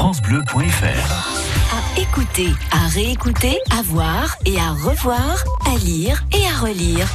[0.00, 7.06] FranceBleu.fr À écouter, à réécouter, à voir et à revoir, à lire et à relire.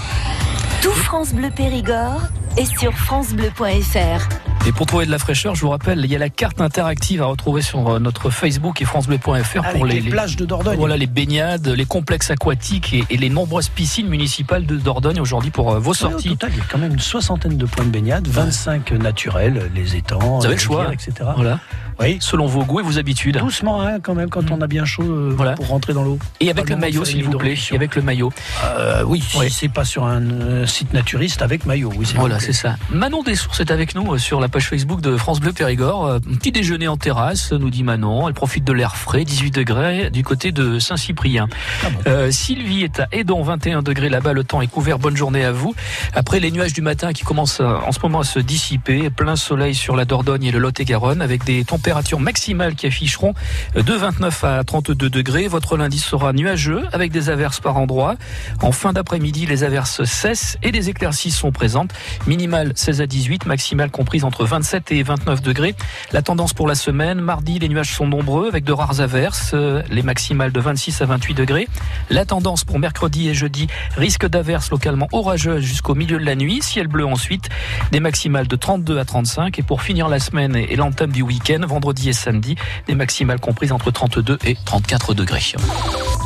[0.84, 2.22] Tout France Bleu Périgord
[2.58, 4.68] est sur FranceBleu.fr.
[4.68, 7.22] Et pour trouver de la fraîcheur, je vous rappelle, il y a la carte interactive
[7.24, 10.78] à retrouver sur euh, notre Facebook et francebleu.fr pour les, les, plages de Dordogne.
[10.78, 15.52] voilà les baignades, les complexes aquatiques et, et les nombreuses piscines municipales de Dordogne aujourd'hui
[15.52, 16.30] pour euh, vos au sorties.
[16.30, 19.96] total, il y a quand même une soixantaine de points de baignade, 25 naturels, les
[19.96, 20.82] étangs, Vous avez les le choix.
[20.88, 21.30] rivières, etc.
[21.36, 21.60] Voilà,
[22.00, 23.38] Oui, selon vos goûts et vos habitudes.
[23.38, 25.54] doucement hein, quand même quand on a bien chaud euh, Voilà.
[25.54, 26.20] pour rentrer dans l'eau.
[26.42, 27.56] Et avec le maillot, s'il vous plaît.
[27.72, 28.32] Et avec le maillot.
[28.78, 29.50] Euh, oui, Oui.
[29.50, 31.92] c'est pas sur un euh, site naturiste avec maillot.
[31.98, 32.76] Oui, Voilà, c'est ça.
[32.92, 36.20] Manon Dessources est avec nous sur la page Facebook de France Bleu Périgord.
[36.22, 38.28] Petit déjeuner en terrasse, nous dit Manon.
[38.28, 41.48] Elle profite de l'air frais, 18 degrés, du côté de Saint-Cyprien.
[41.84, 42.00] Ah bon.
[42.08, 44.34] Euh, Sylvie est à Edon, 21 degrés là-bas.
[44.34, 45.00] Le temps est couvert.
[45.00, 45.74] Bonne journée à vous.
[46.14, 49.38] Après les nuages du matin qui commencent à- en ce moment à se dissiper, plein
[49.38, 51.85] soleil sur la Dordogne et le Lot-et-Garonne avec des températures
[52.20, 53.34] maximales qui afficheront
[53.76, 55.48] euh, de 29 à 32 degrés.
[55.48, 58.16] Votre lundi sera nuageux avec des averses par endroits.
[58.62, 61.92] En fin d'après-midi, les averses cessent et des éclaircies sont présentes.
[62.28, 65.76] Minimale 16 à 18, maximale comprise entre 27 et 29 degrés.
[66.12, 69.82] La tendance pour la semaine, mardi, les nuages sont nombreux avec de rares averses, euh,
[69.90, 71.68] les maximales de 26 à 28 degrés.
[72.10, 76.62] La tendance pour mercredi et jeudi, risque d'averses localement orageuses jusqu'au milieu de la nuit.
[76.62, 77.50] Ciel bleu ensuite,
[77.92, 79.60] des maximales de 32 à 35.
[79.60, 82.56] Et pour finir la semaine et l'entame du week-end, vendredi et samedi,
[82.88, 85.54] des maximales comprises entre 32 et 34 degrés.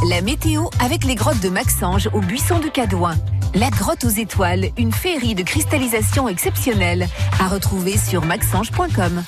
[0.07, 3.15] La météo avec les grottes de Maxange au buisson de Cadouin.
[3.55, 7.07] La grotte aux étoiles, une féerie de cristallisation exceptionnelle.
[7.39, 9.23] À retrouver sur maxange.com.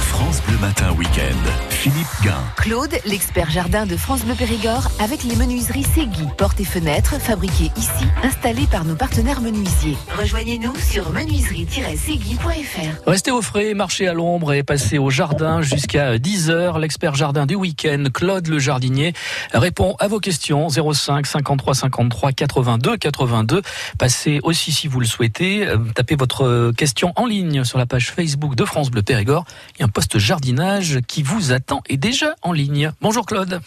[0.00, 1.36] France Bleu Matin Week-end.
[1.70, 2.42] Philippe Guin.
[2.56, 7.70] Claude, l'expert jardin de France Bleu Périgord, avec les menuiseries Segui, portes et fenêtres fabriquées
[7.76, 9.96] ici, installées par nos partenaires menuisiers.
[10.18, 13.02] Rejoignez-nous sur menuiserie-segui.fr.
[13.06, 16.78] Restez au frais, marchez à l'ombre et passez au jardin jusqu'à 10h.
[16.80, 19.12] L'expert jardin du week-end, Claude le jardinier,
[19.52, 23.62] répond à vos questions 05 53 53 82 82.
[23.98, 28.10] Passez aussi si vous le souhaitez, euh, tapez votre question en ligne sur la page
[28.10, 29.44] Facebook de France Bleu Périgord.
[29.86, 32.90] Un poste jardinage qui vous attend et déjà en ligne.
[33.00, 33.60] Bonjour Claude.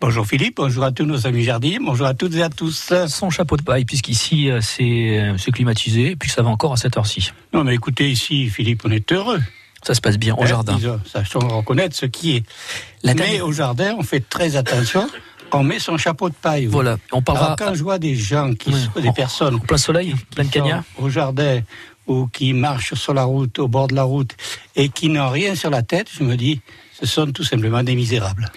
[0.00, 2.92] Bonjour Philippe, bonjour à tous nos amis jardiniers, bonjour à toutes et à tous.
[3.08, 6.72] Son chapeau de paille puisqu'ici euh, c'est euh, c'est climatisé et puis ça va encore
[6.74, 7.32] à cette heure-ci.
[7.52, 9.40] Non mais écoutez ici Philippe, on est heureux.
[9.82, 10.78] Ça se passe bien au Hein, jardin.
[11.12, 12.44] Sachons reconnaître ce qui est.
[13.02, 15.10] La mais dernière- au jardin, on fait très attention,
[15.52, 16.66] on met son chapeau de paille.
[16.66, 16.72] oui.
[16.72, 19.76] Voilà, on parlera Alors quand je vois des gens, qui sont des personnes en plein
[19.76, 20.84] soleil, plein de cagnards.
[20.98, 21.60] au jardin
[22.06, 24.34] ou qui marchent sur la route, au bord de la route,
[24.76, 26.60] et qui n'ont rien sur la tête, je me dis,
[26.92, 28.50] ce sont tout simplement des misérables.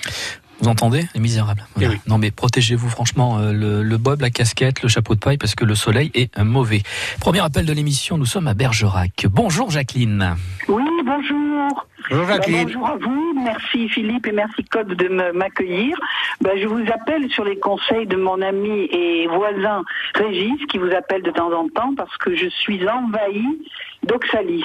[0.59, 1.63] Vous entendez Les misérables?
[1.75, 1.90] Voilà.
[1.90, 2.01] Eh oui.
[2.07, 5.53] Non mais protégez-vous franchement euh, le, le bob, la casquette, le chapeau de paille parce
[5.56, 6.81] que le soleil est mauvais.
[7.19, 9.28] Premier appel de l'émission, nous sommes à Bergerac.
[9.29, 10.35] Bonjour Jacqueline.
[10.68, 11.85] Oui, bonjour.
[12.09, 12.63] Bonjour Ben, Jacqueline.
[12.66, 13.34] bonjour à vous.
[13.44, 15.95] Merci Philippe et merci Claude de me- m'accueillir.
[16.41, 19.84] Ben, je vous appelle sur les conseils de mon ami et voisin
[20.16, 23.59] Régis qui vous appelle de temps en temps parce que je suis envahie
[24.03, 24.63] d'oxalis.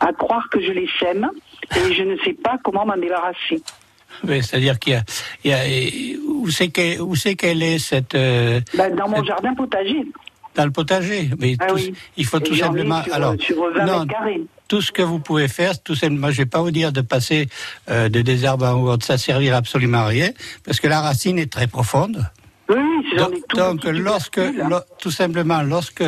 [0.00, 1.30] À croire que je les sème
[1.76, 3.62] et je ne sais pas comment m'en débarrasser.
[4.24, 5.02] Oui, C'est-à-dire qu'il
[5.44, 10.04] y a, y où c'est qu'elle, est cette euh, Ben, dans mon cette- jardin potager.
[10.54, 11.30] dans le potager.
[11.38, 11.94] Mais Ah tout- oui.
[12.16, 13.02] il faut Et tout simplement.
[13.04, 14.06] sur, alors, sur 20 non,
[14.68, 17.48] tout ce que vous pouvez faire, tout simplement, je vais pas vous dire de passer
[17.90, 20.30] euh, de désherbe en haut, ça servira absolument à rien,
[20.64, 22.26] parce que la racine est très profonde.
[22.68, 22.76] Oui,
[23.18, 24.52] Donc, tout donc, lorsque, hein.
[24.70, 26.02] lo- tout simplement, lorsque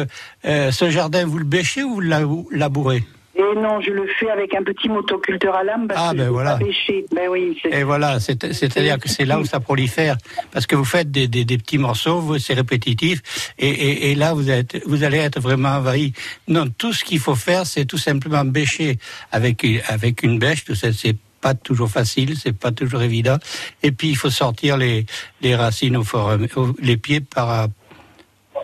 [0.46, 3.04] euh, ce jardin, vous le bêchez ou vous vous labourez?
[3.36, 6.24] Et non, je le fais avec un petit motoculteur à lame parce Ah, que ben
[6.26, 6.52] je voilà.
[6.52, 7.04] pas pêcher.
[7.14, 10.16] Ben oui, Et voilà, c'est- c'est-à-dire que c'est là où ça prolifère,
[10.52, 13.22] parce que vous faites des, des- des petits morceaux, c'est répétitif,
[13.58, 16.12] et, et- et là vous, êtes, vous allez être vraiment envahi.
[16.46, 18.98] Non, tout ce qu'il faut faire, c'est tout simplement bêcher
[19.32, 23.38] avec, avec une bêche, tout ça, c'est pas toujours facile, c'est pas toujours évident,
[23.82, 25.06] et puis il faut sortir les,
[25.42, 27.66] les racines au au- les pieds par à,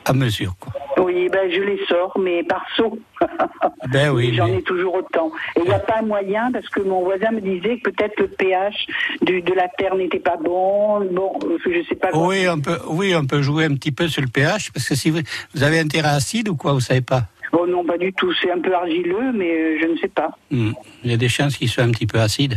[0.04, 0.54] à mesure.
[0.60, 0.72] Quoi.
[1.20, 2.98] Oui, ben je les sors, mais par saut.
[3.92, 5.30] Ben oui, J'en mais- ai toujours autant.
[5.56, 8.28] Et il n'y a pas moyen, parce que mon voisin me disait que peut-être le
[8.28, 8.86] pH
[9.22, 11.00] du, de la terre n'était pas bon.
[11.12, 12.08] Bon, je sais pas.
[12.14, 14.94] Oui, on peut, oui, on peut jouer un petit peu sur le pH, parce que
[14.94, 15.20] si vous,
[15.54, 17.24] vous avez un terrain acide ou quoi, vous savez pas?
[17.52, 18.32] Oh non, pas du tout.
[18.40, 20.30] C'est un peu argileux, mais euh, je ne sais pas.
[20.50, 20.72] Hmm.
[21.04, 22.54] Il y a des chances qu'il soit un petit peu acide.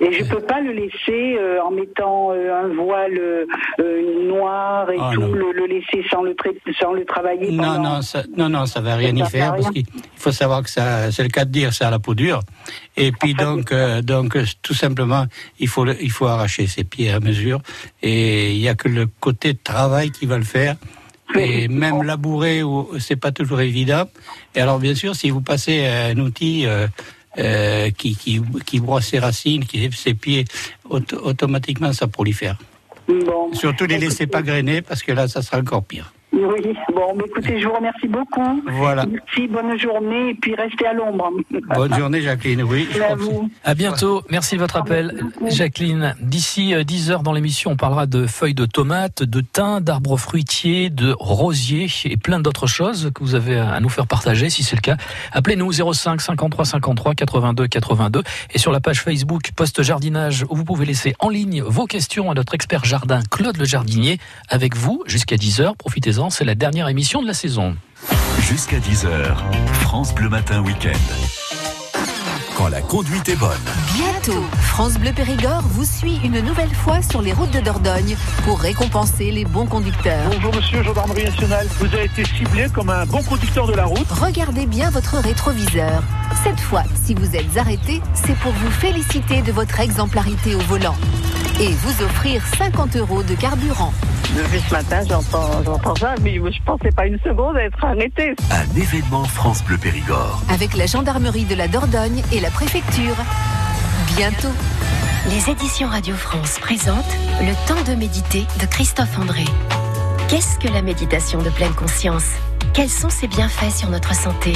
[0.00, 4.96] Et je peux pas le laisser euh, en mettant euh, un voile euh, noir et
[5.00, 7.50] Ah, tout, le, le laisser sans le, trai- sans le travailler.
[7.52, 9.82] Non, pendant- non, ça, non, non, ça va rien y faire va parce rien.
[9.82, 9.86] qu'il
[10.16, 12.40] faut savoir que ça, c'est le cas de dire, ça a la peau dure.
[12.96, 13.72] Et puis donc,
[14.02, 15.26] donc tout simplement,
[15.58, 17.60] il faut, le- il faut arracher ses pieds à mesure.
[18.02, 20.76] Et il y a que le côté travail qui va le faire.
[21.36, 24.04] Et même labourer, ou- c'est pas toujours évident.
[24.54, 26.66] Et alors, bien sûr, si vous passez un outil,
[27.38, 30.44] euh, qui, qui, qui broie ses racines, qui lève ses pieds,
[30.88, 32.58] automatiquement ça prolifère.
[33.08, 33.52] Bon.
[33.52, 36.12] Surtout les laissez pas grainer parce que là, ça sera encore pire.
[36.34, 38.62] Oui, bon, écoutez, je vous remercie beaucoup.
[38.66, 39.06] Voilà.
[39.06, 41.30] Merci, bonne journée, et puis restez à l'ombre.
[41.74, 42.88] Bonne journée, Jacqueline, oui.
[43.08, 43.48] À vous.
[43.62, 46.16] À bientôt, merci de votre appel, Jacqueline.
[46.20, 50.16] D'ici 10 euh, heures dans l'émission, on parlera de feuilles de tomates, de thym, d'arbres
[50.16, 54.64] fruitiers, de rosiers et plein d'autres choses que vous avez à nous faire partager, si
[54.64, 54.96] c'est le cas.
[55.32, 58.22] Appelez-nous 05 53 53 82 82
[58.52, 62.30] et sur la page Facebook Poste Jardinage où vous pouvez laisser en ligne vos questions
[62.30, 65.76] à notre expert jardin Claude le Jardinier avec vous jusqu'à 10 heures.
[65.76, 67.76] Profitez-en c'est la dernière émission de la saison.
[68.40, 69.34] Jusqu'à 10h,
[69.80, 70.92] France Bleu Matin Week-end.
[72.56, 73.58] Quand la conduite est bonne.
[73.94, 78.60] Bientôt, France Bleu Périgord vous suit une nouvelle fois sur les routes de Dordogne pour
[78.60, 80.30] récompenser les bons conducteurs.
[80.30, 81.66] Bonjour monsieur, gendarmerie nationale.
[81.78, 84.06] Vous avez été ciblé comme un bon conducteur de la route.
[84.08, 86.02] Regardez bien votre rétroviseur.
[86.44, 90.96] Cette fois, si vous êtes arrêté, c'est pour vous féliciter de votre exemplarité au volant
[91.60, 93.92] et vous offrir 50 euros de carburant.
[94.32, 98.34] Depuis ce matin, j'entends, ça, mais je ne pensais pas une seconde être arrêté.
[98.50, 100.42] Un événement France Bleu Périgord.
[100.48, 103.14] Avec la gendarmerie de la Dordogne et la préfecture.
[104.16, 104.48] Bientôt.
[105.30, 109.44] Les éditions Radio France présentent Le temps de méditer de Christophe André.
[110.28, 112.26] Qu'est-ce que la méditation de pleine conscience?
[112.72, 114.52] Quels sont ses bienfaits sur notre santé?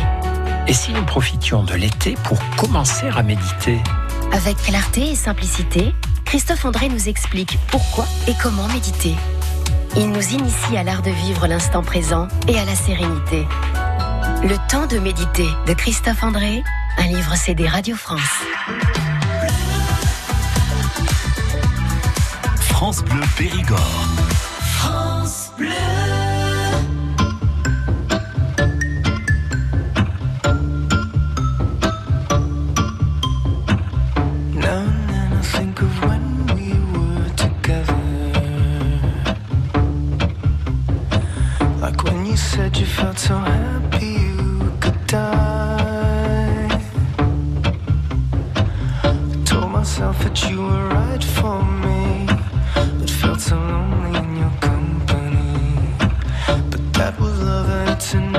[0.66, 3.78] Et si nous profitions de l'été pour commencer à méditer?
[4.32, 5.94] Avec clarté et simplicité,
[6.24, 9.14] Christophe André nous explique pourquoi et comment méditer.
[10.00, 13.48] Il nous initie à l'art de vivre l'instant présent et à la sérénité.
[14.44, 16.62] Le temps de méditer de Christophe André,
[16.98, 18.20] un livre CD Radio France.
[22.60, 24.06] France Bleu Périgord.
[24.60, 25.97] France Bleu.
[42.98, 46.68] I felt so happy you could die.
[49.04, 52.26] I told myself that you were right for me,
[52.98, 55.94] but felt so lonely in your company.
[56.70, 58.34] But that was love, and it's an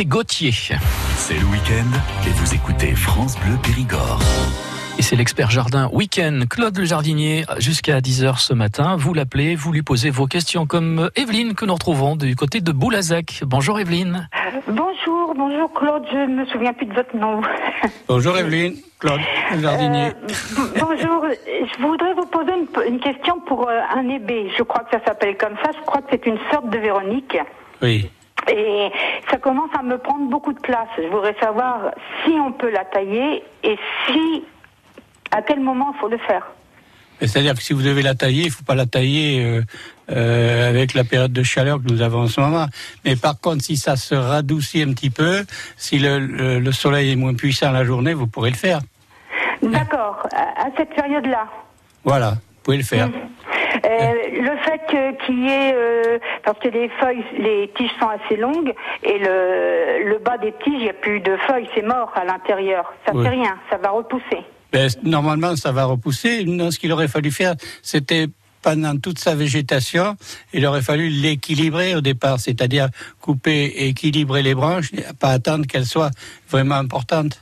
[0.00, 0.52] C'était Gauthier.
[1.16, 4.18] C'est le week-end et vous écoutez France Bleu Périgord.
[4.98, 8.96] Et c'est l'expert jardin week-end, Claude le jardinier, jusqu'à 10h ce matin.
[8.96, 12.72] Vous l'appelez, vous lui posez vos questions, comme Evelyne que nous retrouvons du côté de
[12.72, 13.42] Boulazac.
[13.44, 14.26] Bonjour Evelyne.
[14.68, 17.42] Bonjour, bonjour Claude, je ne me souviens plus de votre nom.
[18.08, 19.20] Bonjour Evelyne, Claude
[19.52, 20.06] le jardinier.
[20.06, 24.50] Euh, bonjour, je voudrais vous poser une, une question pour euh, un ébé.
[24.56, 27.36] Je crois que ça s'appelle comme ça, je crois que c'est une sorte de Véronique.
[27.82, 28.10] Oui.
[28.48, 28.90] Et
[29.30, 30.88] ça commence à me prendre beaucoup de place.
[30.96, 31.92] Je voudrais savoir
[32.24, 34.44] si on peut la tailler et si
[35.30, 36.46] à quel moment il faut le faire
[37.20, 39.62] C'est-à-dire que si vous devez la tailler, il ne faut pas la tailler euh,
[40.10, 42.66] euh, avec la période de chaleur que nous avons en ce moment.
[43.04, 45.44] Mais par contre, si ça se radoucit un petit peu,
[45.76, 48.80] si le, le, le soleil est moins puissant la journée, vous pourrez le faire.
[49.62, 51.46] D'accord, à, cette période-là.
[52.04, 53.08] Voilà, pouvez le faire.
[53.08, 54.80] Euh, le fait
[55.24, 60.08] qu'il y ait, euh, parce que les feuilles, les tiges sont assez longues et le,
[60.10, 62.92] le bas des tiges, il n'y a plus de feuilles, c'est mort à l'intérieur.
[63.06, 63.22] Ça Oui.
[63.24, 64.44] fait rien, ça va repousser.
[64.72, 66.44] Ben, normalement, ça va repousser.
[66.44, 68.26] Non, ce qu'il aurait fallu faire, c'était
[68.62, 70.16] pendant toute sa végétation,
[70.52, 72.88] il aurait fallu l'équilibrer au départ, c'est-à-dire
[73.20, 76.10] couper et équilibrer les branches, pas attendre qu'elles soient
[76.50, 77.40] vraiment importantes.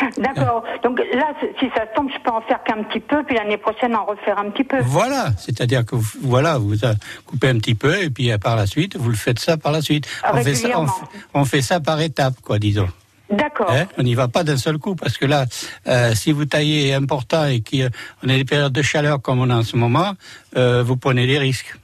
[0.18, 0.64] D'accord.
[0.82, 1.26] Donc là,
[1.58, 4.38] si ça tombe, je peux en faire qu'un petit peu, puis l'année prochaine en refaire
[4.38, 4.78] un petit peu.
[4.82, 6.94] Voilà, c'est-à-dire que vous, voilà, vous euh,
[7.26, 9.72] coupez un petit peu et puis euh, par la suite, vous le faites ça par
[9.72, 10.06] la suite.
[10.22, 12.88] Ah, On fait ça, on, fait- on fait ça par étapes, quoi, disons.
[13.30, 13.70] D'accord.
[13.70, 15.44] Hein, on n'y va pas d'un seul coup parce que là,
[15.86, 19.56] euh, si vous taillez important et qu'on a des périodes de chaleur comme on a
[19.56, 20.12] en ce moment,
[20.56, 21.74] euh, vous prenez des risques.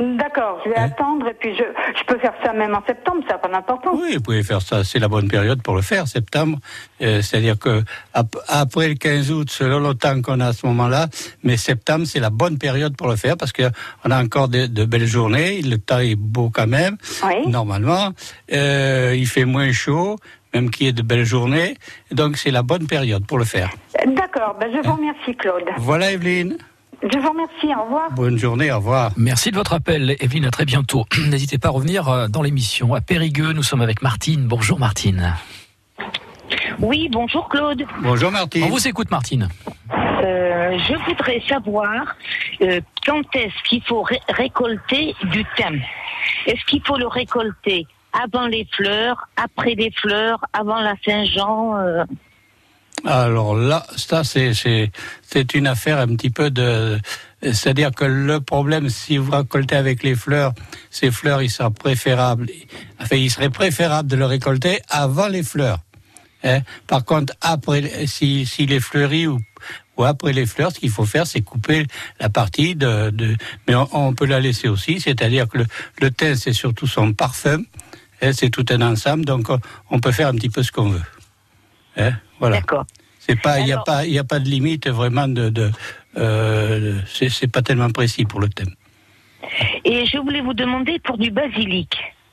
[0.00, 1.62] D'accord, je vais attendre et puis je,
[1.98, 3.98] je peux faire ça même en septembre, ça n'a pas d'importance.
[4.00, 4.84] Oui, vous pouvez faire ça.
[4.84, 6.58] C'est la bonne période pour le faire, septembre.
[7.02, 7.82] Euh, C'est-à-dire que
[8.14, 11.06] ap- après le 15 août, selon le temps qu'on a à ce moment-là,
[11.42, 13.62] mais septembre, c'est la bonne période pour le faire parce que
[14.04, 15.62] on a encore de, de belles journées.
[15.62, 17.48] Le temps est beau quand même, Oui.
[17.48, 18.10] normalement.
[18.52, 20.16] Euh, il fait moins chaud,
[20.54, 21.76] même qu'il y ait de belles journées.
[22.10, 23.70] Donc c'est la bonne période pour le faire.
[24.06, 25.64] D'accord, ben je vous remercie Claude.
[25.78, 26.56] Voilà, Evelyne.
[27.12, 28.10] Je vous remercie, au revoir.
[28.12, 29.10] Bonne journée, au revoir.
[29.16, 31.04] Merci de votre appel, Evelyne, à très bientôt.
[31.30, 32.94] N'hésitez pas à revenir euh, dans l'émission.
[32.94, 34.46] À Périgueux, nous sommes avec Martine.
[34.46, 35.34] Bonjour Martine.
[36.80, 37.84] Oui, bonjour Claude.
[38.02, 38.64] Bonjour Martine.
[38.64, 39.48] On vous écoute Martine.
[39.92, 42.16] Euh, je voudrais savoir
[42.62, 45.80] euh, quand est-ce qu'il faut ré- récolter du thym?
[46.46, 52.04] Est-ce qu'il faut le récolter avant les fleurs, après les fleurs, avant la Saint-Jean euh,
[53.04, 56.98] Alors là, ça c'est c'est une affaire un petit peu de,
[57.42, 60.52] c'est-à-dire que le problème, si vous récoltez avec les fleurs,
[60.90, 62.48] ces fleurs, il sera préférable,
[63.00, 65.80] enfin, il serait préférable de le récolter avant les fleurs.
[66.42, 66.60] Hein.
[66.86, 69.40] Par contre, après, si s'il est fleuri ou
[69.96, 71.86] ou après les fleurs, ce qu'il faut faire, c'est couper
[72.20, 73.34] la partie de, de
[73.66, 75.66] mais on, peut la laisser aussi, c'est-à-dire que le,
[76.02, 77.62] le thym, c'est surtout son parfum,
[78.20, 79.58] hein, c'est tout un ensemble, donc on,
[79.90, 81.02] on peut faire un petit peu ce qu'on veut.
[81.96, 82.56] Hein, voilà.
[82.60, 82.84] D'accord.
[83.18, 85.70] C'est pas, il n'y a pas, il a pas de limite vraiment de, de
[86.16, 88.74] euh, c'est pas tellement précis pour le thème.
[89.84, 91.92] Et je voulais vous demander pour du basilic.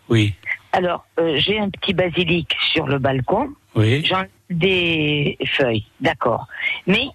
[0.09, 0.33] Oui,
[0.71, 3.49] Alors, euh, j'ai un petit basilic sur le balcon.
[3.75, 4.05] oui.
[4.05, 6.47] J'en des feuilles, d'accord.
[6.85, 7.07] Mais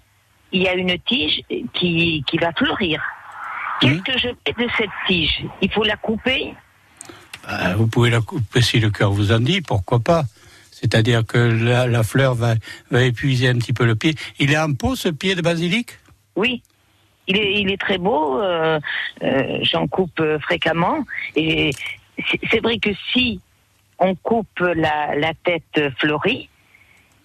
[0.51, 1.41] il y a une tige
[1.73, 3.01] qui, qui va fleurir.
[3.79, 4.03] Qu'est-ce Mhm.
[4.03, 5.45] que je fais de cette tige?
[5.61, 6.53] Il faut la couper?
[7.49, 10.23] Euh, vous pouvez la couper si le cœur vous en dit, pourquoi pas?
[10.79, 12.55] C'est-à-dire que la, la fleur va,
[12.91, 14.15] va épuiser un petit peu le pied.
[14.39, 15.97] Il est en pot ce pied de basilic?
[16.35, 16.61] Oui.
[17.27, 18.79] Il est, il est très beau, euh,
[19.23, 21.05] euh, j'en coupe euh, fréquemment.
[21.35, 21.69] Et
[22.49, 23.39] c'est vrai que si
[23.99, 26.49] on coupe la, la tête fleurie,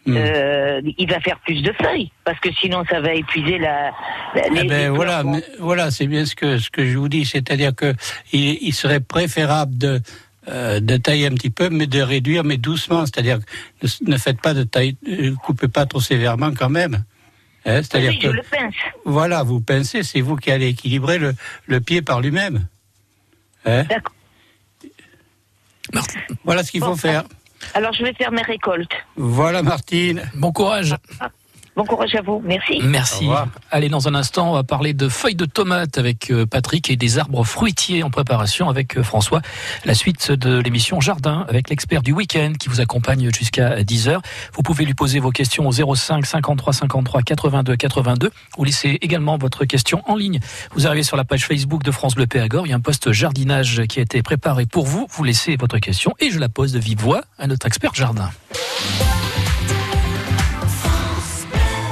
[0.06, 0.18] Hmm.
[0.18, 3.90] euh, il va faire plus de feuilles, parce que sinon ça va épuiser la.
[4.34, 6.99] la- Eh les- ben les voilà, mais voilà, c'est bien ce que ce que je
[6.99, 7.94] vous dis, c'est-à-dire que
[8.30, 10.02] il, il serait préférable de
[10.48, 13.38] euh, de tailler un petit peu, mais de réduire, mais doucement, c'est-à-dire
[13.82, 17.04] ne, ne faites pas de taille, euh, coupez pas trop sévèrement quand même.
[17.66, 18.74] Hein, c'est-à-dire Oui, que je le pince.
[19.06, 21.34] Voilà, vous pincez, c'est vous qui allez équilibrer le,
[21.66, 22.66] le pied par lui-même.
[23.64, 24.12] Hein D'accord.
[26.44, 27.24] voilà ce qu'il faut faire.
[27.72, 28.92] Alors je vais faire mes récoltes.
[29.16, 30.22] Voilà, Martine.
[30.34, 30.94] Bon courage.
[31.76, 32.40] Bon courage à vous.
[32.45, 32.81] Merci.
[32.85, 33.28] Merci.
[33.73, 36.97] Allez, dans un instant, on va parler de feuilles de tomates avec euh, Patrick et
[36.97, 39.40] des arbres fruitiers en préparation avec euh, François.
[39.85, 44.21] La suite de l'émission Jardin avec l'expert du week-end qui vous accompagne jusqu'à 10h.
[44.52, 49.37] Vous pouvez lui poser vos questions au 05 53 53 82 82 ou laissez également
[49.37, 50.38] votre question en ligne.
[50.75, 52.69] Vous arrivez sur la page Facebook de France Bleu Périgord.
[52.69, 55.09] Il y a un post jardinage qui a été préparé pour vous.
[55.11, 58.31] Vous laissez votre question et je la pose de vive voix à notre expert jardin.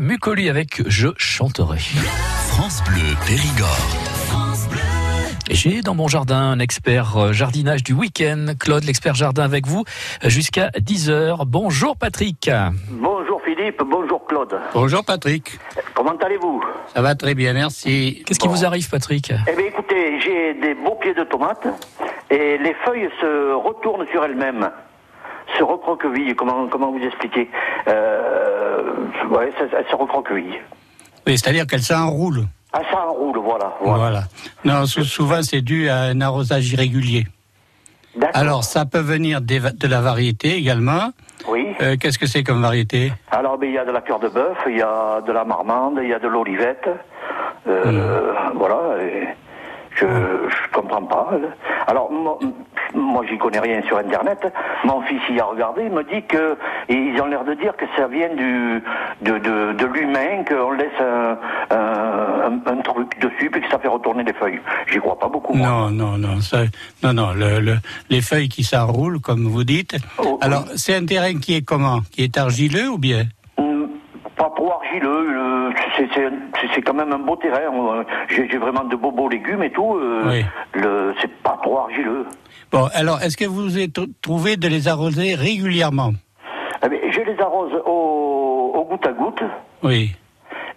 [0.00, 1.78] Mucoli avec Je chanterai.
[2.48, 3.68] France Bleu Périgord.
[5.50, 8.46] J'ai dans mon jardin un expert euh, jardinage du week-end.
[8.58, 9.84] Claude, l'expert jardin avec vous
[10.24, 11.44] euh, jusqu'à 10h.
[11.46, 12.50] Bonjour Patrick.
[12.90, 14.58] Bonjour Philippe, bonjour Claude.
[14.72, 15.58] Bonjour Patrick.
[15.94, 16.62] Comment allez-vous?
[16.94, 18.22] Ça va très bien, merci.
[18.26, 19.32] Qu'est-ce qui vous arrive Patrick?
[19.46, 21.66] Eh bien écoutez, j'ai des beaux pieds de tomates
[22.30, 24.70] et les feuilles se retournent sur elles-mêmes.
[25.58, 27.50] Se recroquevillent, comment, comment vous expliquer?
[27.86, 28.63] Euh,
[29.30, 30.60] Ouais, ça- elles se recroquevillent.
[31.26, 32.44] Oui, c'est-à-dire qu'elle s'enroule.
[32.72, 33.72] Ah, ça enroule, voilà.
[33.80, 34.22] Voilà.
[34.64, 37.26] Non, sou- souvent c'est dû à un arrosage irrégulier.
[38.32, 41.10] Alors, ça peut venir des de la variété également.
[41.48, 41.66] Oui.
[41.80, 43.12] Euh, Qu'est-ce que c'est comme variété?
[43.30, 45.44] Alors, ben, il y a de la cœur de bœuf, il y a de la
[45.44, 46.88] marmande, il y a de l'olivette.
[47.66, 49.02] Euh, Voilà.
[49.02, 49.28] et
[49.94, 51.30] je, je comprends pas.
[51.86, 52.38] Alors, mo-
[52.94, 54.38] moi j'y connais rien sur Internet.
[54.84, 56.56] Mon fils y a regardé, il me dit que
[56.88, 58.82] ils ont l'air de dire que ça vient du
[59.22, 61.38] de, de, de l'humain, qu'on laisse un,
[62.66, 64.60] un, truc dessus puis que ça fait retourner les feuilles.
[64.92, 65.54] J'y crois pas beaucoup.
[65.54, 65.66] Moi.
[65.66, 66.58] Non, non, non, ça,
[67.02, 67.78] non, non, le, le-
[68.10, 69.96] les feuilles qui s'enroulent, comme vous dites.
[70.18, 72.00] Oh, Alors, c'est un terrain qui est comment?
[72.12, 73.24] Qui est argileux ou bien?
[74.36, 78.04] Pas trop argileux, euh, c'est- quand même un beau terrain.
[78.28, 79.94] J'ai vraiment de beaux beaux légumes et tout.
[79.96, 80.44] euh, Oui.
[80.74, 82.26] le C'est pas trop argileux.
[82.72, 86.12] Bon, alors, est-ce que vous avez tr- trouvé de les arroser régulièrement?
[86.84, 89.42] Eh bien, je les arrose au, au goutte à goutte.
[89.84, 90.10] Oui.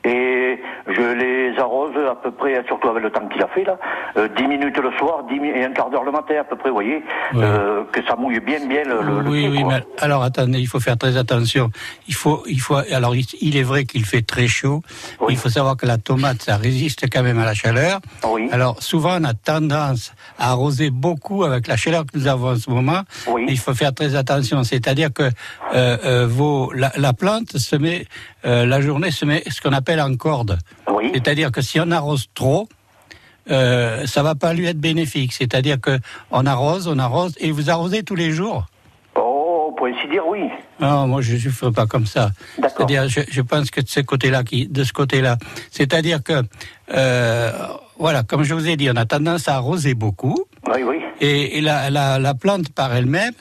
[0.08, 3.78] Et je les arrose à peu près, surtout avec le temps qu'il a fait là,
[4.18, 6.56] euh, 10 minutes le soir 10 mi- et un quart d'heure le matin à peu
[6.56, 7.04] près, vous voyez,
[7.36, 9.74] euh, que ça mouille bien bien le, le, oui, pied, oui, quoi.
[9.74, 11.70] mais alors attendez, il faut faire très attention.
[12.08, 12.76] Il faut, il faut.
[13.00, 14.82] Alors, il, il est vrai qu'il fait très chaud.
[15.30, 18.00] Il faut savoir que la tomate, ça résiste quand même à la chaleur.
[18.52, 22.56] Alors, souvent, on a tendance à arroser beaucoup avec la chaleur que nous avons en
[22.56, 23.02] ce moment.
[23.48, 24.64] Il faut faire très attention.
[24.64, 28.06] C'est-à-dire que euh, euh, vos, la, la plante se met,
[28.48, 30.58] euh, la journée se met ce qu'on appelle en corde.
[31.14, 32.68] C'est-à-dire que si on arrose trop,
[33.52, 35.34] euh, ça va pas lui être bénéfique.
[35.34, 36.00] C'est-à-dire que
[36.32, 38.66] on arrose, on arrose, et vous arrosez tous les jours?
[39.16, 40.50] Oh, pour ainsi dire, oui.
[40.80, 42.32] Non, moi je ne ferai pas comme ça.
[42.58, 45.38] C'est-à-dire, je, je pense que de ce côté-là, qui, de ce côté-là,
[45.72, 46.44] c'est-à-dire que,
[46.94, 47.52] euh,
[47.98, 50.46] voilà, comme je vous ai dit, on a tendance à arroser beaucoup.
[50.68, 50.98] Oui, oui.
[51.22, 53.34] Et, et la, la, la plante par elle-même,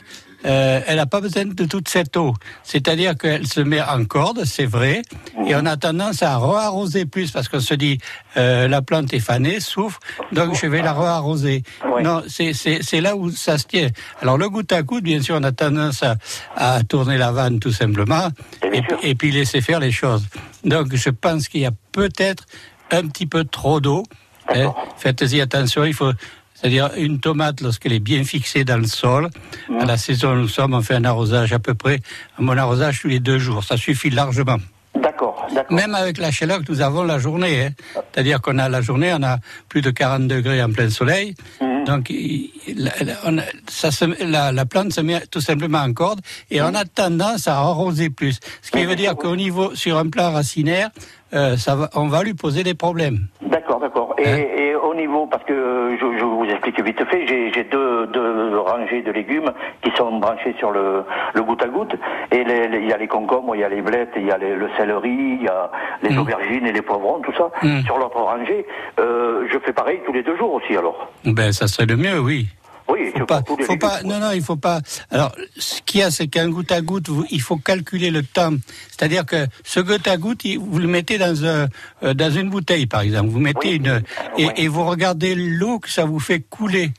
[0.47, 2.35] euh, elle n'a pas besoin de toute cette eau.
[2.63, 5.03] C'est-à-dire qu'elle se met en corde, c'est vrai,
[5.47, 7.99] et on a tendance à re-arroser plus parce qu'on se dit
[8.37, 9.99] euh, la plante est fanée, souffre,
[10.33, 11.63] donc je vais la re-arroser.
[12.03, 13.89] Non, c'est- là où ça se tient.
[14.23, 16.17] Alors le goutte à goutte, bien sûr, on a tendance à,
[16.57, 18.29] à tourner la vanne tout simplement,
[18.73, 20.25] et, puis- et puis laisser faire les choses.
[20.65, 22.45] Donc je pense qu'il y a peut-être
[22.91, 24.05] un petit peu trop d'eau.
[24.49, 24.73] hein.
[24.97, 26.13] Faites-y attention, il faut
[26.57, 29.29] c'est-à-dire une tomate, lorsqu'elle est bien fixée dans le sol,
[29.79, 32.01] à la saison où nous sommes, on fait un arrosage à peu près,
[32.39, 34.57] mon arrosage tous les deux jours, ça suffit largement.
[35.01, 35.77] D'accord, d'accord.
[35.77, 37.71] Même avec la chaleur que nous avons la journée, hein.
[38.13, 39.39] c'est-à-dire qu'on a la journée, on a
[39.69, 41.35] plus de 40 degrés en plein soleil,
[41.85, 45.79] donc il- la, la- on a- ça se- la, la plante se met tout simplement
[45.81, 49.75] en corde et on a tendance à arroser plus, ce qui veut dire qu'au niveau
[49.75, 50.89] sur un plan racinaire,
[51.35, 53.27] euh, ça va, on va lui poser des problèmes.
[53.67, 54.15] D'accord, d'accord.
[54.19, 57.65] Et, Hein et au niveau, parce que euh, je, je vous explique vite fait, j'ai
[57.65, 59.51] deux, deux rangées de légumes
[59.83, 61.03] qui sont branchés sur le,
[61.35, 61.95] le goutte à goutte.
[62.31, 64.55] Et il y a les concombres, il y a les blettes, il y a les-
[64.55, 65.71] le céleri, il y a
[66.03, 67.51] les aubergines et les poivrons, tout ça.
[67.63, 67.81] Mm.
[67.85, 68.65] Sur l'autre rangée,
[69.01, 71.09] euh, je fais pareil tous les deux jours aussi alors.
[71.25, 72.47] Ben, ça serait le mieux, oui.
[72.89, 74.81] Oui, faut pas, faut pas, non, non, il faut pas.
[75.11, 78.23] Alors, ce qu'il y a, c'est qu'un goutte à goutte, vous- il faut calculer le
[78.23, 78.53] temps.
[78.91, 81.67] C'est-à-dire que ce goutte à goutte, vous le mettez dans un,
[82.05, 83.31] euh, dans une bouteille, par exemple.
[83.31, 84.03] Vous mettez une,
[84.39, 86.93] et, et vous regardez l'eau que ça vous fait couler.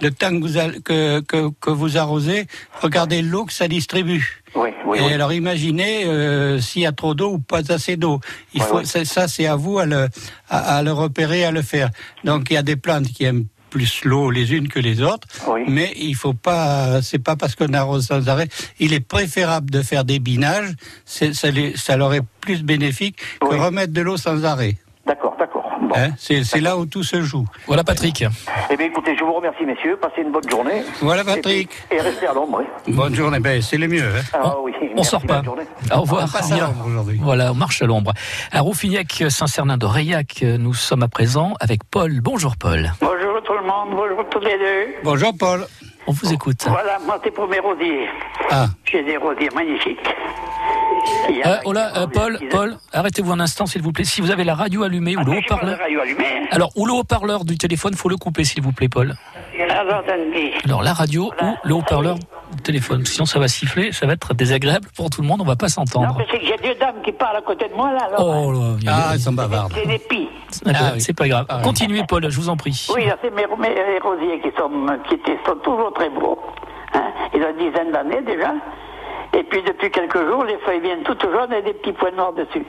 [0.00, 2.46] Le temps que vous, a- que, que, que vous arrosez,
[2.80, 4.42] regardez l'eau que ça distribue.
[4.56, 5.12] Oui, oui, et oui.
[5.12, 8.18] alors imaginez euh, s'il y a trop d'eau ou pas assez d'eau.
[8.52, 10.08] Il faut ça, c'est à vous à le,
[10.50, 11.90] à, à le repérer, à le faire.
[12.24, 15.26] Donc il y a des plantes qui aiment plus l'eau les unes que les autres,
[15.66, 18.48] mais il faut pas, c'est pas parce qu'on arrose sans arrêt.
[18.78, 20.74] Il est préférable de faire des binages,
[21.06, 24.76] ça, les- ça leur est plus bénéfique que remettre de l'eau sans arrêt.
[25.06, 25.68] D'accord, d'accord.
[25.94, 27.44] Hein, c'est c'est là où tout se joue.
[27.66, 28.24] Voilà Patrick.
[28.70, 30.82] Eh bien écoutez, je vous remercie messieurs, passez une bonne journée.
[31.00, 31.68] Voilà Patrick.
[31.70, 32.60] Et, puis- et restez à l'ombre.
[32.62, 32.66] hein.
[32.88, 34.04] Bonne journée, ben, c'est le mieux.
[34.04, 34.22] hein.
[34.32, 35.42] Ah oui, On merci, sort pas.
[35.94, 36.24] Au revoir.
[36.28, 37.18] On passe à l'ombre aujourd'hui.
[37.20, 38.12] Voilà, on marche à l'ombre.
[38.52, 39.86] À Rouffignac, Saint-Cernin de
[40.56, 42.20] nous sommes à présent avec Paul.
[42.22, 42.92] Bonjour Paul.
[43.00, 43.21] Bonjour
[43.72, 44.94] monde, bonjour tous les deux.
[45.02, 45.66] Bonjour Paul.
[46.06, 46.64] On vous écoute.
[46.66, 48.08] Voilà, moi c'est pour mes rosiers.
[48.50, 48.66] Ah.
[48.84, 49.98] J'ai des rosiers magnifiques.
[51.46, 54.04] Euh, oh là, euh, Paul, Paul, arrêtez-vous un instant s'il vous plaît.
[54.04, 55.78] Si vous avez la radio allumée ou le de haut-parleur.
[56.50, 59.14] Alors, ou le haut-parleur du téléphone, faut le couper s'il vous plaît, Paul.
[60.64, 62.16] Alors, la radio ou le haut-parleur
[62.62, 63.04] téléphone.
[63.06, 65.66] Sinon, ça va siffler, ça va être désagréable pour tout le monde, on va pas
[65.66, 66.14] Non, s'entendre.
[66.18, 68.08] mais c'est que j'ai deux dames qui parlent à côté de moi là.
[68.16, 69.72] Alors, Oh là, il y a- Ah, elles sont bavardes.
[69.74, 70.28] c'est des pis.
[70.66, 71.46] Ah, C'est pas grave.
[71.62, 72.86] Continuez, Paul, je vous en prie.
[72.94, 74.70] Oui, là, c'est mes, rosiers qui sont,
[75.08, 76.38] qui étaient- sont toujours très beaux.
[76.94, 77.02] Hein.
[77.34, 78.52] Ils ont une dizaine d'années déjà.
[79.34, 82.34] Et puis depuis quelques jours, les feuilles viennent toutes jaunes et des petits points noirs
[82.34, 82.66] dessus.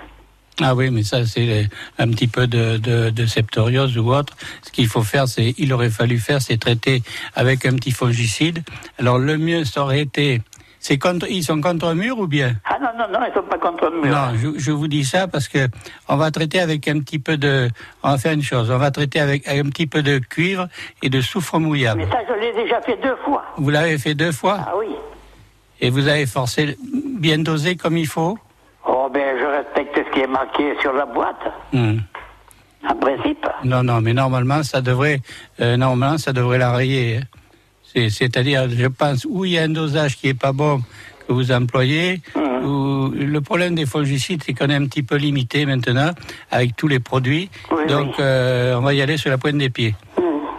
[0.61, 1.63] Ah oui, mais ça c'est euh,
[1.97, 4.35] un petit peu de, de, de septoriose ou autre.
[4.61, 7.01] Ce qu'il faut faire, c'est, il aurait fallu faire, c'est traiter
[7.35, 8.63] avec un petit fongicide.
[8.99, 10.41] Alors le mieux, ça aurait été,
[10.79, 12.53] c'est contre, ils sont contre mur ou bien?
[12.65, 14.13] Ah non, non, non, ils sont pas contre mur.
[14.13, 15.67] Non, je, je vous dis ça parce que
[16.07, 17.69] on va traiter avec un petit peu de,
[18.03, 20.67] on va faire une chose, on va traiter avec un petit peu de cuivre
[21.01, 22.03] et de soufre mouillable.
[22.05, 23.43] Mais ça, je l'ai déjà fait deux fois.
[23.57, 24.59] Vous l'avez fait deux fois?
[24.67, 24.87] Ah oui.
[25.81, 26.77] et vous avez forcé
[27.19, 28.37] bien dosé comme il faut?
[28.87, 31.97] Oh, ben, je respecte qui est marqué sur la boîte, Hmm.
[32.87, 33.45] en principe.
[33.63, 35.21] Non, non, mais normalement, ça devrait,
[35.59, 37.17] euh, normalement, ça devrait la rayer.
[37.17, 37.21] hein.
[37.93, 40.81] C'est- C'est-à-dire, je pense, où il y a un dosage qui est pas bon
[41.27, 43.13] que vous employez, Mmh.
[43.15, 46.11] le problème des fongicides, c'est qu'on est un petit peu limité maintenant
[46.51, 47.49] avec tous les produits.
[47.87, 49.95] Donc, euh, on va y aller sur la pointe des pieds.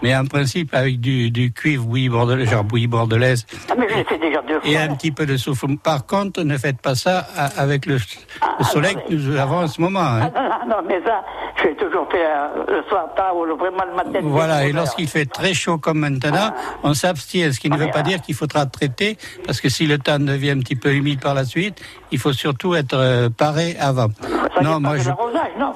[0.04, 3.94] Mais en principe, avec du, du cuivre bouilli bordelaise, genre bouilli bordelaise, Ah, mais je
[3.94, 4.68] l'ai fait déjà deux fois.
[4.70, 5.78] et un petit peu de souffle.
[5.82, 7.20] Par contre, ne faites pas ça
[7.56, 10.00] avec le, le soleil que nous avons en ce moment.
[10.00, 10.30] hein.
[10.36, 11.24] Ah, non, mais ça,
[11.56, 14.18] je l'ai toujours fait euh, le soir tard ou le- vraiment le matin.
[14.22, 18.02] Voilà, et lorsqu'il fait très chaud comme maintenant, on s'abstient, ce qui ne veut pas
[18.02, 21.32] dire qu'il faudra traiter, parce que si le temps devient un petit peu humide par
[21.32, 21.80] la suite,
[22.12, 24.08] il faut surtout être euh, paré avant.
[24.54, 25.08] Ça Non, vient moi pas de je...
[25.08, 25.72] l'arrosage, non?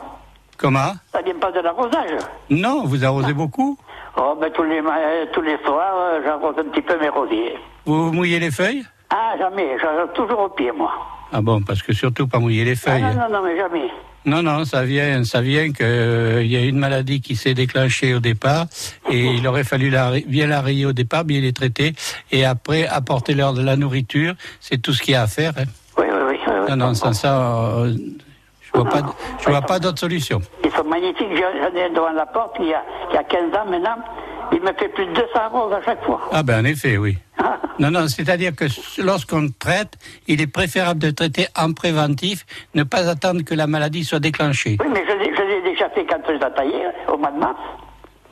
[0.59, 0.93] Comment?
[1.15, 2.11] Ça vient pas de l'arrosage?
[2.51, 3.79] Non, vous arrosez beaucoup
[4.21, 7.55] Oh, ben tous les, euh, tous les soirs, euh, j'arrose un petit peu mes rosiers.
[7.87, 8.85] Vous mouillez les feuilles?
[9.11, 10.91] Ah, jamais, j'arrose toujours au pied, moi.
[11.33, 13.03] Ah bon, parce que surtout pas mouiller les Ah, feuilles.
[13.03, 13.89] non, non, non, mais jamais.
[14.25, 17.55] Non, non, ça vient, ça vient que euh, il y a une maladie qui s'est
[17.55, 18.67] déclenchée au départ
[19.09, 21.93] et il aurait fallu la, bien la rayer au départ, bien les traiter
[22.33, 24.35] et après apporter leur de la nourriture.
[24.61, 25.53] C'est tout ce qu'il y a à faire.
[25.59, 25.65] hein.
[25.97, 26.39] Oui, oui, oui.
[26.47, 26.71] oui, oui.
[26.71, 27.41] Non, non, sans ça,
[27.85, 27.95] euh,
[28.75, 29.03] je vois pas,
[29.41, 30.41] je vois pas d'autre solution.
[30.65, 31.29] Ils sont magnifiques.
[31.35, 33.97] J'en ai un devant la porte, il y, a, il y a 15 ans maintenant.
[34.53, 36.21] Il me fait plus de 200 roses à chaque fois.
[36.33, 37.17] Ah ben en effet, oui.
[37.79, 38.65] Non, non, c'est-à-dire que
[39.01, 39.93] lorsqu'on traite,
[40.27, 44.77] il est préférable de traiter en préventif, ne pas attendre que la maladie soit déclenchée.
[44.81, 47.31] Oui, mais je l'ai je l'ai déjà fait quand je les ai taillés, au mois
[47.31, 47.57] de mars.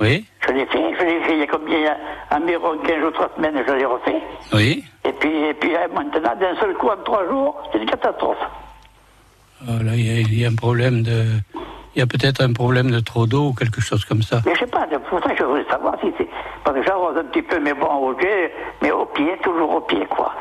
[0.00, 1.96] Oui, Je l'ai fait, je l'ai fait il y a combien
[2.32, 4.20] Environ 15 ou 3 semaines, je l'ai refait.
[4.52, 4.84] oui.
[5.04, 8.36] Et puis, et puis euh, maintenant, d'un seul coup, en 3 jours, c'est une catastrophe.
[9.62, 11.24] Oh, là, il y, a- un problème de,
[11.94, 14.42] il y a peut-être un problème de trop d'eau ou quelque chose comme ça.
[14.44, 16.28] Mais je sais pas, c'est pour ça que je voulais savoir si c'est.
[16.64, 18.50] Parce que j'arrose un petit peu, mais bon, au pied,
[18.82, 20.34] mais au pied, toujours au pied, quoi.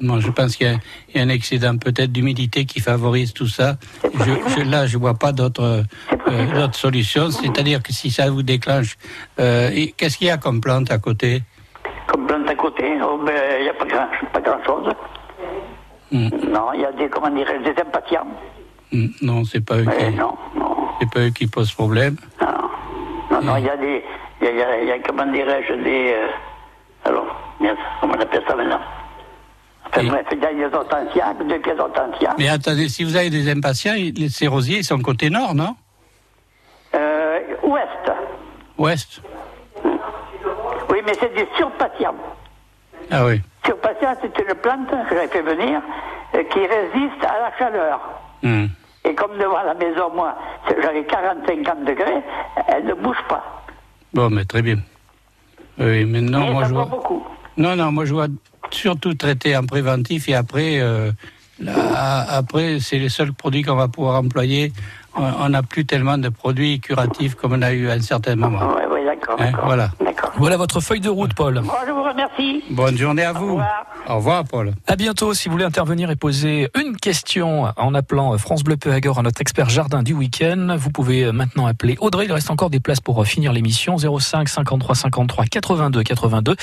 [0.00, 0.76] Bon, je pense qu'il y, a-
[1.08, 3.76] il y a un excédent peut-être d'humidité qui favorise tout ça.
[4.02, 7.30] Je, je- là, je vois pas d'autre euh, solution.
[7.30, 8.96] C'est-à-dire que si ça vous déclenche,
[9.40, 11.42] euh, qu'est-ce qu'il y a comme plante à côté?
[12.08, 14.92] Comme plante à côté, oh, ben, il n'y a pas grand, pas grand chose.
[16.12, 16.28] Hmm.
[16.48, 18.26] Non, il y a des, comment dirais des impatients.
[18.92, 20.76] Hmm, Non, c'est pas eux Mais qui, non, non.
[21.00, 22.16] c'est pas eux qui posent problème.
[23.30, 24.04] Non, non, il y a des.
[24.40, 26.12] Il y y a- il y a, comment dirais-je, des.
[26.14, 26.28] euh,
[27.04, 27.24] alors,
[28.00, 28.80] comment on appelle ça maintenant?
[29.86, 32.34] Enfin, bref, il y a des pieds d'hortensias.
[32.38, 35.74] Mais attendez, si vous avez des impatients, les ces rosiers ils sont côté nord, non?
[36.94, 38.12] Euh, ouest.
[38.78, 39.20] Ouest.
[40.90, 42.14] Oui, mais c'est des surpatients.
[43.10, 43.40] Ah oui.
[43.64, 45.80] Surpatients, c'est une plante que j'avais fait venir
[46.34, 48.00] euh, qui résiste à la chaleur.
[48.42, 48.66] Hmm.
[49.04, 50.34] Et comme devant la maison, moi,
[50.68, 52.22] j'avais 40-50 degrés,
[52.68, 53.64] elle ne bouge pas.
[54.12, 54.76] Bon, mais très bien.
[55.78, 56.84] Oui, mais non, Mais moi ça je vois.
[56.84, 57.24] beaucoup.
[57.56, 58.26] Non, non, moi je vois
[58.70, 61.10] surtout traiter en préventif et après, euh,
[61.60, 61.72] là,
[62.30, 64.72] après c'est les seuls produits qu'on va pouvoir employer.
[65.16, 68.58] On- n'a plus tellement de produits curatifs comme on a eu à un certain moment.
[69.04, 69.36] D'accord.
[69.40, 69.90] Hein, voilà.
[70.36, 71.60] Voilà votre feuille de route, Paul.
[71.60, 72.64] Bon, je vous remercie.
[72.70, 73.60] Bonne journée à vous.
[74.08, 74.72] Au revoir, Paul.
[74.86, 75.32] À bientôt.
[75.34, 79.40] Si vous voulez intervenir et poser une question en appelant France Bleu Péagor à notre
[79.40, 82.24] expert jardin du week-end, vous pouvez maintenant appeler Audrey.
[82.24, 83.96] Il reste encore des places pour finir l'émission.
[83.96, 86.56] 05 53 53 82 82.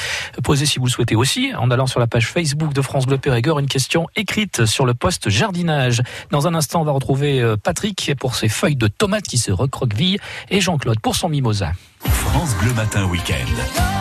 [0.44, 3.18] Posez si vous le souhaitez aussi en allant sur la page Facebook de France Bleu
[3.18, 6.02] Périgord une question écrite sur le poste jardinage.
[6.32, 9.52] Dans un instant, on va retrouver euh, Patrick pour ses feuilles de tomates qui se
[9.52, 11.72] recroquevillent et Jean-Claude pour son mimosa.
[12.10, 14.01] France Bleu Matin Week-end.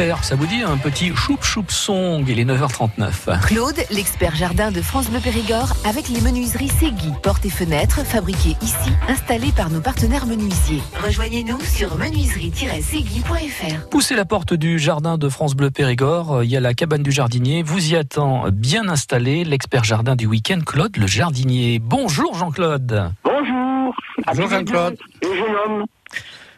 [0.00, 3.38] Cher, ça vous dit un petit choup choup song, il est 9h39.
[3.42, 8.56] Claude, l'expert jardin de France Bleu Périgord, avec les menuiseries Segui, portes et fenêtres fabriquées
[8.62, 10.80] ici, installées par nos partenaires menuisiers.
[11.04, 13.90] Rejoignez-nous sur menuiserie-segui.fr.
[13.90, 17.12] Poussez la porte du jardin de France Bleu Périgord, il y a la cabane du
[17.12, 21.78] jardinier, vous y attend bien installé l'expert jardin du week-end, Claude le jardinier.
[21.78, 23.12] Bonjour Jean-Claude.
[23.22, 23.94] Bonjour.
[24.26, 24.96] Bonjour Jean-Claude.
[25.22, 25.84] Le jeune homme.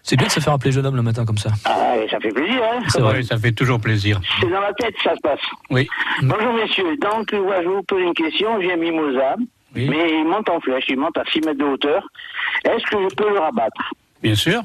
[0.03, 1.51] C'est bien de se faire appeler jeune homme le matin comme ça.
[1.65, 3.19] Ah, ça fait plaisir, hein C'est vrai.
[3.19, 4.21] Oui, ça fait toujours plaisir.
[4.41, 5.39] C'est dans la tête, ça se passe.
[5.71, 5.89] Oui.
[6.23, 6.97] Bonjour, messieurs.
[7.01, 8.61] Donc, voilà, je vous pose une question.
[8.61, 9.37] J'ai un mimosa,
[9.77, 9.89] Oui.
[9.89, 10.85] mais il monte en flèche.
[10.89, 12.03] Il monte à 6 mètres de hauteur.
[12.65, 13.93] Est-ce que je peux le rabattre?
[14.23, 14.63] Bien sûr.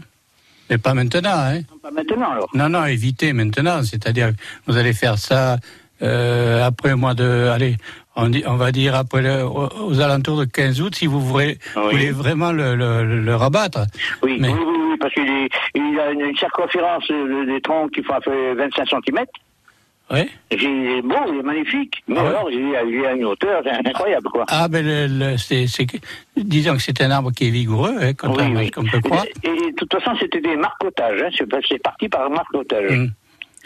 [0.70, 2.50] Mais pas maintenant, hein Pas maintenant, alors.
[2.56, 3.84] Non, non, évitez maintenant.
[3.84, 4.32] C'est-à-dire,
[4.66, 5.58] vous allez faire ça
[6.02, 7.76] euh, après le mois de, allez,
[8.16, 11.58] on, dit- on va dire après le- aux, alentours de 15 août, si vous voulez,
[11.76, 13.82] voulez vraiment le, le- le rabattre.
[14.24, 17.92] Oui, Mais- oui, oui, oui, parce qu'il est- il a une circonférence euh, des troncs
[17.92, 19.26] qui font à peu 25 cm.
[20.10, 20.20] Oui.
[20.52, 21.96] Il est beau, il est magnifique.
[22.08, 22.74] Mais alors, il
[23.06, 24.46] a, une hauteur incroyable, quoi.
[24.48, 25.66] Ah, ben, le, le- c'est,
[26.38, 29.26] disons que c'est un arbre qui est vigoureux, hein, contrairement à ce qu'on peut croire.
[29.44, 31.22] Et, et de toute façon, c'était des marcotages.
[31.24, 31.30] Hein.
[31.68, 32.90] C'est parti par marcotage.
[32.90, 33.08] Mm.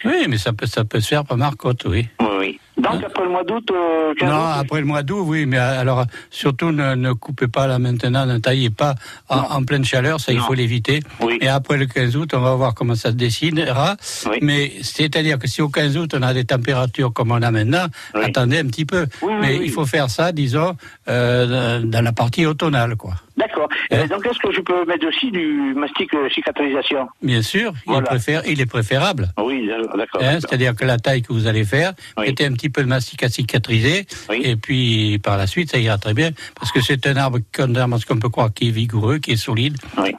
[0.06, 2.08] Oui, mais ça peut, ça peut se faire par marcotte, oui.
[2.20, 2.60] Oui, oui.
[2.78, 6.06] Donc, après le mois d'août, euh, 15 Non, après le mois d'août, oui, mais alors
[6.30, 8.96] surtout ne, ne coupez pas là maintenant, ne taillez pas
[9.30, 11.02] en, en pleine chaleur, ça il faut l'éviter.
[11.42, 13.98] Et après le 15 août, on va voir comment ça se décidera.
[14.42, 17.86] Mais c'est-à-dire que si au 15 août on a des températures comme on a maintenant,
[18.14, 19.06] attendez un petit peu.
[19.42, 20.76] mais il faut faire ça, disons,
[21.08, 23.14] euh, dans la partie automnale, quoi.
[23.38, 23.70] D'accord.
[23.92, 27.08] Euh, donc, est-ce que je peux mettre aussi du mastic euh, cicatrisation?
[27.24, 29.30] Bien sûr, il, préfère, il est préférable.
[29.38, 29.90] Oui, d'accord.
[29.94, 30.22] Hein, d'accord.
[30.42, 33.30] C'est-à-dire que la taille que vous allez faire, mettez un petit peu de mastic à
[33.30, 37.40] cicatriser, et puis par la suite, ça ira très bien, parce que c'est un arbre,
[37.56, 39.76] qu'on peut croire, qui est vigoureux, qui est solide,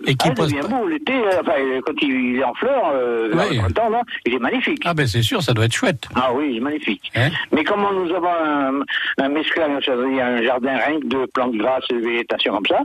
[0.07, 1.53] et qui Ah, il pose devient beau l'été, euh, enfin,
[1.87, 3.59] quand il est en fleurs, euh, Oui.
[3.67, 4.83] le temps, là, il est magnifique.
[4.85, 6.07] Ah ben c'est sûr, ça doit être chouette.
[6.15, 7.11] Ah oui, il est magnifique.
[7.15, 7.31] Hein?
[7.53, 8.81] Mais comment nous avons un,
[9.25, 12.81] un mesclage, c'est-à-dire un jardin rien que de plantes grasses et de végétation comme ça,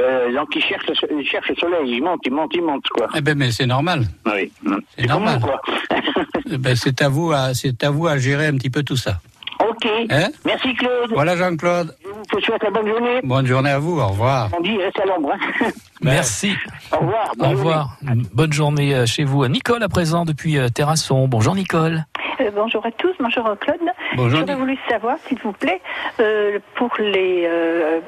[0.00, 3.08] euh, donc il cherche, il cherche le soleil, il monte, il monte, il monte, quoi.
[3.16, 4.04] Eh ben mais c'est normal.
[4.26, 4.50] Oui.
[4.96, 5.40] C'est normal.
[6.50, 8.93] Eh ben, c'est à vous à, c'est à vous à gérer un petit peu tout
[8.96, 9.18] ça.
[9.60, 9.86] Ok.
[10.10, 11.10] Hein Merci Claude.
[11.12, 11.94] Voilà Jean-Claude.
[12.04, 13.20] Je vous souhaite la bonne journée.
[13.22, 14.48] Bonne journée à vous, au revoir.
[14.58, 15.32] On dit reste à l'ombre.
[15.32, 15.66] hein.
[16.02, 16.52] Merci.
[16.92, 17.32] Au revoir.
[17.38, 17.96] Au revoir.
[18.34, 19.46] Bonne journée euh, chez vous.
[19.46, 21.28] Nicole à présent depuis euh, Terrasson.
[21.28, 22.04] Bonjour Nicole.
[22.40, 23.78] Euh, bonjour à tous, bonjour Claude.
[24.16, 25.80] Bonjour, J'aurais voulu savoir, s'il vous plaît,
[26.20, 28.00] euh, pour les, euh,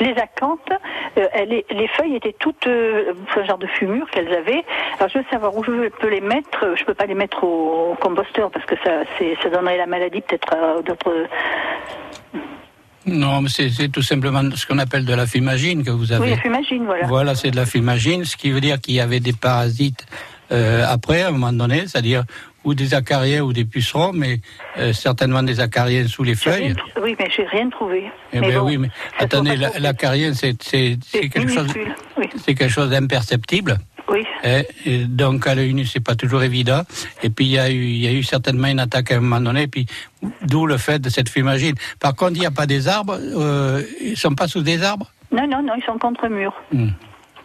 [0.00, 0.70] les acanthes,
[1.18, 4.64] euh, elles- les, les feuilles étaient toutes euh, ce genre de fumure qu'elles avaient.
[4.98, 6.74] Alors je veux savoir où je peux les mettre.
[6.76, 8.90] Je peux pas les mettre au, au composteur parce que ça,
[9.42, 11.26] ça donnerait la maladie peut-être à d'autres.
[13.06, 16.24] Non, mais c'est c'est tout simplement ce qu'on appelle de la fumagine que vous avez.
[16.24, 17.06] Oui, la fumagine, voilà.
[17.06, 20.04] Voilà, c'est de la fumagine, ce qui veut dire qu'il y avait des parasites
[20.50, 22.24] euh, après, à un moment donné, c'est-à-dire
[22.66, 24.40] ou des acariens ou des pucerons, mais
[24.76, 26.74] euh, certainement des acariens sous les feuilles.
[27.00, 28.10] Oui, mais j'ai rien trouvé.
[28.32, 29.92] Eh mais ben bon, oui, mais attendez, pas la-
[30.60, 31.68] c'est quelque chose,
[32.18, 32.26] oui.
[32.44, 33.78] c'est quelque chose d'imperceptible.
[34.08, 34.24] Oui.
[34.42, 36.82] Eh, et donc à l'œil nu, c'est pas toujours évident.
[37.22, 39.20] Et puis il y a eu, il y a eu certainement une attaque à un
[39.20, 39.68] moment donné.
[39.68, 39.86] Puis
[40.42, 41.74] d'où le fait de cette fumagine.
[42.00, 43.16] Par contre, il n'y a pas des arbres.
[43.20, 45.10] Euh, ils sont pas sous des arbres?
[45.32, 46.52] Non, non, non, ils sont contre mur.
[46.72, 46.88] Hmm.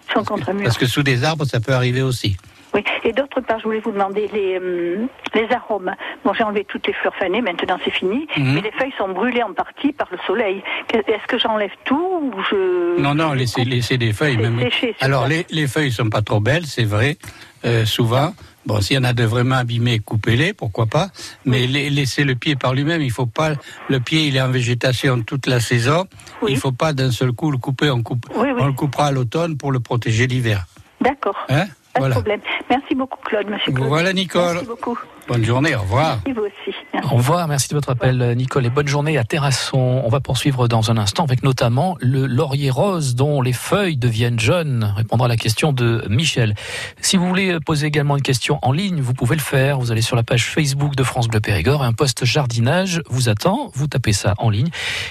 [0.09, 0.63] Ils sont contre mur.
[0.63, 2.37] Parce que sous des arbres, ça peut arriver aussi.
[2.73, 5.91] Oui, et d'autre part, je voulais vous demander les, hum, les arômes.
[6.23, 8.53] Bon, j'ai enlevé toutes les fleurs fanées, maintenant c'est fini, Mhm.
[8.55, 10.63] mais les feuilles sont brûlées en partie par le soleil.
[10.93, 12.99] Est-ce que j'enlève tout ou je...
[12.99, 14.37] Non, non, laissez, laissez des feuilles.
[14.37, 14.59] Même.
[14.61, 17.17] séché, Alors les, les feuilles sont pas trop belles, c'est vrai,
[17.65, 18.33] euh, souvent.
[18.65, 21.07] Bon, s'il y en a de vraiment abîmés, coupez-les, pourquoi pas.
[21.45, 23.01] Mais la- laissez le pied par lui-même.
[23.01, 23.53] Il faut pas.
[23.89, 26.05] Le pied, il est en végétation toute la saison.
[26.47, 27.89] Il faut pas d'un seul coup le couper.
[27.89, 28.27] On coupe.
[28.35, 30.65] On le coupera à l'automne pour le protéger l'hiver.
[31.01, 31.65] D'accord, Hein?
[31.93, 32.15] Pas Voilà.
[32.15, 32.41] de problème.
[32.69, 33.87] Merci beaucoup, Claude, monsieur Claude.
[33.87, 34.53] Voilà, Nicole.
[34.53, 34.97] Merci beaucoup.
[35.27, 35.75] Bonne journée.
[35.75, 36.17] Au revoir.
[36.25, 36.75] Et vous aussi.
[37.03, 40.01] Au revoir, merci de votre appel Nicole et bonne journée à Terrasson.
[40.03, 44.39] On va poursuivre dans un instant avec notamment le laurier rose dont les feuilles deviennent
[44.39, 46.55] jeunes, répondra à la question de Michel.
[47.01, 49.79] Si vous voulez poser également une question en ligne, vous pouvez le faire.
[49.79, 53.29] Vous allez sur la page Facebook de France Bleu Périgord et un poste jardinage vous
[53.29, 53.71] attend.
[53.73, 54.69] Vous tapez ça en ligne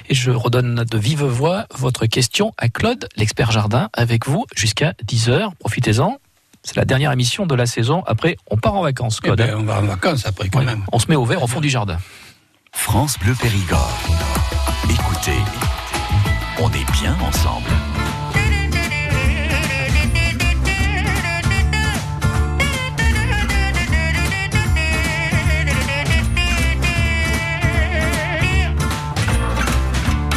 [0.09, 4.95] et je redonne de vive voix votre question à Claude, l'expert jardin, avec vous jusqu'à
[5.07, 5.51] 10h.
[5.61, 6.18] Profitez-en.
[6.62, 8.02] C'est la dernière émission de la saison.
[8.06, 9.40] Après, on part en vacances, Claude.
[9.42, 10.84] Eh ben, on va en vacances après, quand même.
[10.92, 11.98] On se met au vert au fond du jardin.
[12.72, 13.98] France Bleu Périgord.
[14.88, 15.38] Écoutez,
[16.58, 17.70] on est bien ensemble.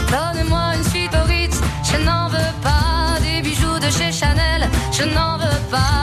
[0.10, 5.04] Donnez-moi une suite au Ritz, je n'en veux pas des bijoux de chez Chanel, je
[5.04, 6.03] n'en veux pas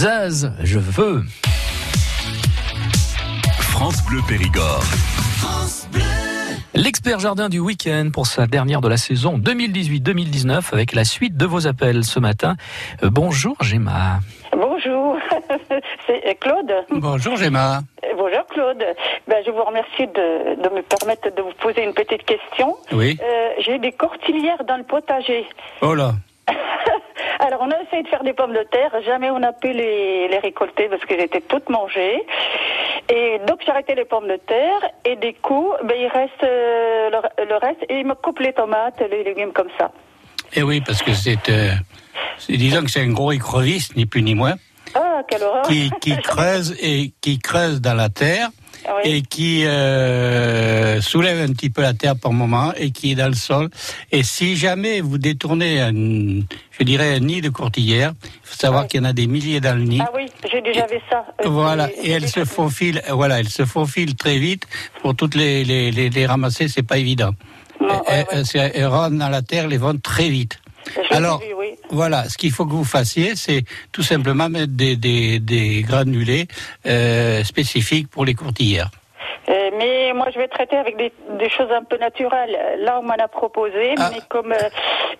[0.00, 1.22] Zaz, je veux.
[3.60, 4.82] France Bleu Périgord.
[6.74, 11.44] L'expert jardin du week-end pour sa dernière de la saison 2018-2019 avec la suite de
[11.44, 12.56] vos appels ce matin.
[13.02, 14.20] Euh, bonjour Gemma.
[14.52, 15.18] Bonjour,
[16.06, 16.72] c'est Claude.
[16.90, 17.80] Bonjour Gemma.
[18.02, 18.82] Euh, Bonjour Claude.
[19.28, 22.74] Ben, je vous remercie de, de me permettre de vous poser une petite question.
[22.92, 23.18] Oui.
[23.22, 25.44] Euh, J'ai des cortilières dans le potager.
[25.82, 26.14] Oh là.
[27.42, 30.28] Alors on a essayé de faire des pommes de terre, jamais on a pu les,
[30.28, 32.22] les récolter parce qu'elles étaient toutes mangées.
[33.08, 34.80] Et donc j'ai arrêté les pommes de terre.
[35.04, 37.82] Et du coup, ben, il reste euh, le, le reste.
[37.88, 39.90] Et il me coupe les tomates, les légumes comme ça.
[40.54, 41.70] Eh oui, parce que c'est, euh,
[42.38, 44.54] c'est- disons que c'est un gros écrevisse, ni plus ni moins,
[44.94, 45.62] Ah, quelle horreur.
[45.62, 48.48] qui, qui creuse et qui creuse dans la terre
[48.86, 49.10] oui.
[49.10, 53.28] et qui euh, soulève un petit peu la terre par moment et qui est dans
[53.28, 53.68] le sol.
[54.12, 58.86] Et si jamais vous détournez un, je dirais un nid de courtillère, il faut savoir
[58.86, 60.00] qu'il y en a des milliers dans le nid.
[60.02, 61.24] Ah oui, j'ai déjà vu ça.
[61.44, 64.66] Euh, Voilà, et elles se faufilent, voilà, elles se faufilent très vite.
[65.02, 67.32] Pour toutes les, les, les, les ramasser, c'est pas évident.
[68.08, 70.58] elles, elles- elles- elles rentrent dans la terre, elles vont très vite.
[71.10, 71.46] Alors, vu.
[71.90, 76.46] Voilà, ce qu'il faut que vous fassiez, c'est tout simplement mettre des, des, des granulés
[76.86, 78.90] euh, spécifiques pour les courtillères.
[79.48, 82.56] Euh, mais moi, je vais traiter avec des, des choses un peu naturelles.
[82.84, 84.10] Là, on m'en a proposé, Ah.
[84.12, 84.68] mais comme euh,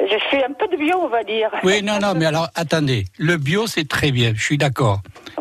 [0.00, 1.50] je fais un peu de bio, on va dire.
[1.64, 5.00] Oui, non, non, mais alors attendez, le bio c'est très bien, je suis d'accord.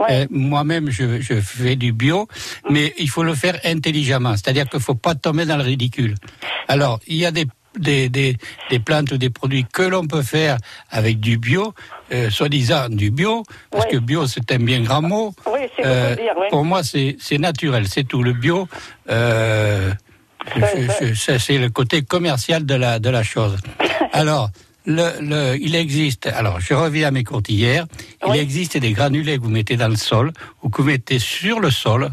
[0.10, 2.28] Euh, Moi-même, je, je fais du bio,
[2.70, 6.16] mais il faut le faire intelligemment, c'est-à-dire qu'il faut pas tomber dans le ridicule.
[6.68, 7.46] Alors, il y a des
[7.78, 8.36] des, des,
[8.70, 10.58] des plantes ou des produits que l'on peut faire
[10.90, 11.74] avec du bio,
[12.12, 15.34] euh, soi-disant du bio, parce que bio c'est un bien grand mot.
[15.46, 16.46] Oui, c'est Euh, beaucoup dire, oui.
[16.50, 18.24] Pour moi, c'est c'est naturel, c'est tout.
[18.24, 18.68] Le bio,
[19.10, 19.92] euh,
[21.38, 23.56] c'est le côté commercial de la, de la chose.
[24.14, 24.50] Alors,
[24.86, 27.86] le, le, il existe, alors je reviens à mes courtillères,
[28.28, 30.32] il existe des granulés que vous mettez dans le sol
[30.64, 32.10] ou que vous mettez sur le sol.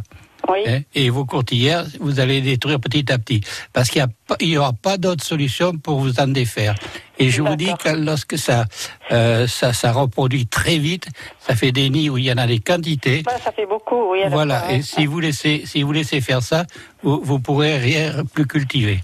[0.49, 3.41] Hein, et vos courtillères, vous allez les détruire petit à petit.
[3.73, 4.07] Parce qu'il
[4.43, 6.75] n'y aura pas d'autre solution pour vous en défaire.
[7.19, 8.67] Et je vous dis que lorsque ça,
[9.11, 12.47] euh, ça, ça reproduit très vite, ça fait des nids où il y en a
[12.47, 13.23] des quantités.
[13.43, 14.21] Ça fait beaucoup, oui.
[14.29, 16.65] Voilà, et si vous laissez, si vous laissez faire ça,
[17.03, 19.01] vous, vous pourrez rien plus cultiver.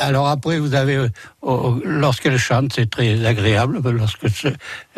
[0.00, 1.08] Alors après, vous avez, euh,
[1.84, 3.80] lorsqu'elle chante, c'est très agréable.
[3.84, 4.26] Lorsque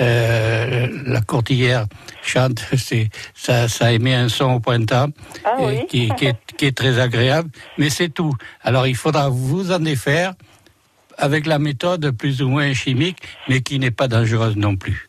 [0.00, 1.86] euh, la courtillère
[2.22, 5.08] chante, c'est ça, ça émet un son au printemps
[5.44, 5.86] Ah et oui.
[5.88, 7.48] qui, qui est, qui est très agréable.
[7.78, 8.34] Mais c'est tout.
[8.62, 10.34] Alors il faudra vous en défaire
[11.18, 15.08] avec la méthode plus ou moins chimique, mais qui n'est pas dangereuse non plus.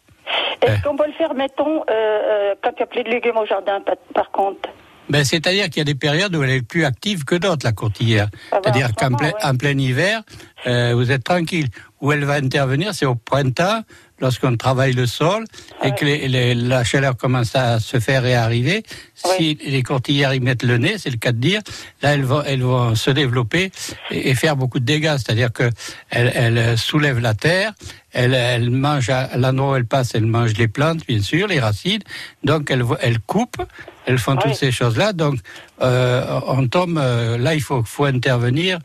[0.61, 3.37] Est-ce qu'on peut le faire, mettons, euh, euh, quand il n'y a plus de légumes
[3.37, 3.79] au jardin,
[4.13, 4.69] par contre?
[5.09, 7.71] Ben, c'est-à-dire qu'il y a des périodes où elle est plus active que d'autres, la
[7.71, 8.27] courtillère.
[8.51, 9.57] Ah ben, c'est-à-dire ce qu'en moment, plein, ouais.
[9.57, 10.21] plein hiver,
[10.67, 11.67] euh, vous êtes tranquille.
[11.99, 13.81] Où elle va intervenir, c'est au printemps,
[14.19, 15.45] lorsqu'on travaille le sol
[15.83, 18.83] et que les- les- la chaleur commence à se faire et à arriver.
[19.15, 21.61] Si les courtillères y mettent le nez, c'est le cas de dire,
[22.03, 23.71] là, elles vont, elles vont se développer
[24.11, 25.15] et, et faire beaucoup de dégâts.
[25.17, 25.69] C'est-à-dire que
[26.11, 27.73] elles, elles soulèvent la terre,
[28.11, 31.59] elles, elles mangent à l'endroit où elles passent, elles mangent les plantes, bien sûr, les
[31.59, 32.01] racines.
[32.43, 33.63] Donc, elles, elles coupent,
[34.07, 35.13] elles font toutes ces choses-là.
[35.13, 35.35] Donc,
[35.81, 38.79] euh, on tombe, euh, là, il faut, faut intervenir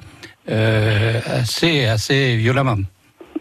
[0.50, 2.76] euh, assez, assez violemment.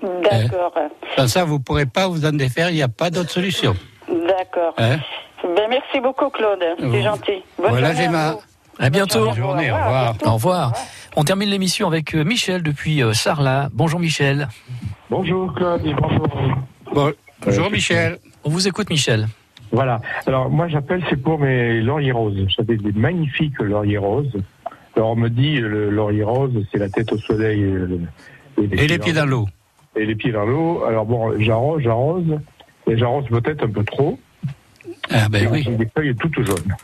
[0.01, 0.73] D'accord.
[1.17, 3.75] Sans ça, vous ne pourrez pas vous en défaire, il n'y a pas d'autre solution.
[4.07, 4.73] D'accord.
[4.77, 4.97] Hein
[5.43, 6.63] Ben, merci beaucoup, Claude.
[6.79, 7.43] C'est Vous- gentil.
[7.57, 8.31] Bonne voilà, journée à Gemma.
[8.31, 8.41] vous.
[8.79, 9.25] À bientôt.
[9.25, 10.15] Bonne journée, au revoir.
[10.25, 10.73] Au revoir.
[11.15, 13.69] On termine l'émission avec euh, Michel depuis euh, Sarlat.
[13.73, 14.47] Bonjour Michel.
[15.09, 16.27] Bonjour Claude et bonjour.
[16.93, 17.11] Bon,
[17.45, 18.17] bonjour Michel.
[18.43, 19.27] On vous écoute Michel.
[19.71, 20.01] Voilà.
[20.27, 22.45] Alors moi j'appelle c'est pour mes lauriers roses.
[22.55, 24.35] J'avais des magnifiques lauriers roses.
[24.95, 27.99] Alors on me dit le laurier rose c'est la tête au soleil euh,
[28.57, 29.47] Et les pieds dans l'eau.
[29.95, 30.83] Et les pieds dans l'eau.
[30.83, 32.39] Alors bon j'arrose, j'arrose,
[32.87, 34.19] et j'arrose peut-être un peu trop.
[35.09, 35.63] Ah ben Et oui.
[35.63, 36.75] j'ai Des feuilles toutes jaunes.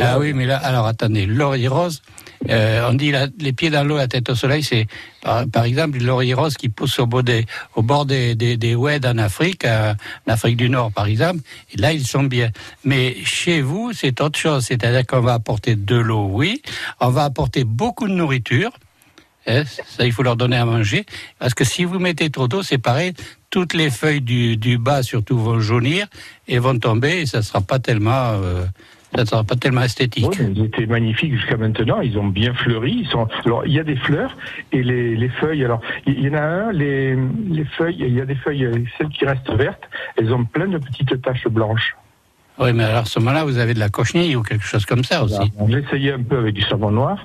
[0.00, 2.00] Ah oui, mais là, alors attendez, laurier rose,
[2.48, 4.86] euh, on dit la- les pieds dans l'eau, la tête au soleil, c'est
[5.22, 9.04] par, exemple le laurier rose qui pousse au des, au bord des, des, des oueds
[9.06, 9.92] en Afrique, euh,
[10.26, 11.40] en Afrique du Nord par exemple,
[11.72, 12.50] et là ils sont bien.
[12.84, 16.62] Mais chez vous, c'est autre chose, c'est-à-dire qu'on va apporter de l'eau, oui,
[17.00, 18.70] on va apporter beaucoup de nourriture,
[19.46, 21.04] hein, ça il faut leur donner à manger,
[21.38, 23.12] parce que si vous mettez trop d'eau, c'est pareil,
[23.50, 26.06] toutes les feuilles du, du bas surtout vont jaunir
[26.48, 28.40] et vont tomber, et ça sera pas tellement...
[28.42, 28.64] euh,
[29.16, 30.26] ça sera pas tellement esthétique.
[30.28, 32.00] Oui, ils étaient magnifiques jusqu'à maintenant.
[32.00, 32.98] Ils ont bien fleuri.
[33.04, 33.26] Ils sont.
[33.44, 34.36] Alors, il y a des fleurs
[34.72, 35.64] et les, les feuilles.
[35.64, 36.72] Alors, il y en a un.
[36.72, 37.16] Les,
[37.50, 37.96] les feuilles.
[38.00, 38.64] Il y a des feuilles.
[38.64, 39.82] euh, Celles qui restent vertes,
[40.16, 41.96] elles ont plein de petites taches blanches.
[42.58, 45.04] Oui, mais alors à ce moment-là, vous avez de la cochenille ou quelque chose comme
[45.04, 45.52] ça aussi.
[45.68, 47.18] J'ai essayé un peu avec du savon noir,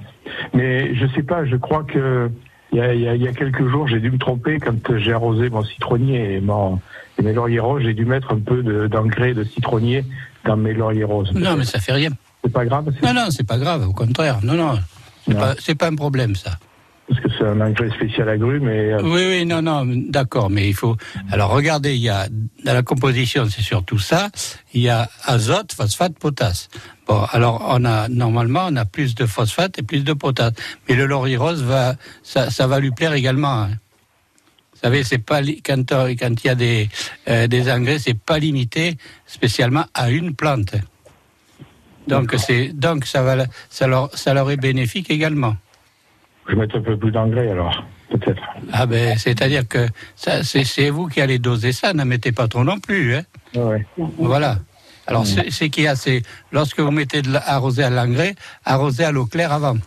[0.54, 1.46] mais je sais pas.
[1.46, 2.30] Je crois que
[2.74, 4.58] il y a, il y a- il y a quelques jours, j'ai dû me tromper
[4.60, 6.80] quand j'ai arrosé mon citronnier et, mon,
[7.20, 7.84] et mes lauriers roses.
[7.84, 10.04] J'ai dû mettre un peu de- d'engrais de, citronnier
[10.46, 11.32] dans mes lauriers roses.
[11.34, 12.10] Non, mais ça fait rien.
[12.44, 12.86] C'est pas grave.
[13.04, 14.40] Non, non, c'est pas grave, au contraire.
[14.44, 14.80] Non, non,
[15.28, 15.36] c'est
[15.76, 16.52] pas, pas un problème ça.
[17.08, 18.94] Parce que c'est un engrais spécial agrumes et.
[18.94, 20.96] euh, Oui, oui, non, non, d'accord, mais il faut.
[21.30, 22.28] Alors regardez, il y a
[22.64, 24.30] dans la composition, c'est surtout ça.
[24.74, 26.70] Il y a azote, phosphate, potasse.
[27.08, 30.54] Bon, alors on a normalement on a plus de phosphate et plus de potasse,
[30.88, 33.64] mais le laurier rose va, ça, ça va lui plaire également.
[33.64, 33.70] hein.
[34.82, 36.90] Vous savez, c'est pas quand euh, quand il y a des
[37.28, 40.74] euh, des engrais, c'est pas limité spécialement à une plante.
[42.08, 45.56] Donc c'est donc ça va ça leur ça leur est bénéfique également.
[46.48, 48.42] Je mettre un peu plus d'engrais alors, peut-être.
[48.74, 52.64] Ah ben, c'est-à-dire que ça, c'est, vous qui allez doser ça, n'en mettez pas trop
[52.64, 53.16] non plus.
[53.16, 53.24] Hein.
[54.18, 54.58] Voilà.
[55.06, 59.12] Alors, c'est, c'est qu'il y a, c'est, lorsque vous mettez de à l'engrais, arrosez à
[59.12, 59.78] l'eau claire avant.